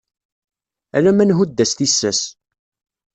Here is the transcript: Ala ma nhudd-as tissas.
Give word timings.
Ala 0.97 1.11
ma 1.13 1.25
nhudd-as 1.25 1.71
tissas. 1.77 2.19